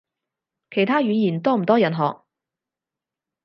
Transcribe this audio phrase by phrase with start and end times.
[0.71, 2.21] 其他語言多唔多人學？